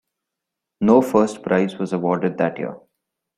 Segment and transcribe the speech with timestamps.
[0.81, 2.75] No first prize was awarded that year.